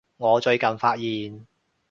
[0.17, 1.45] 我最近發現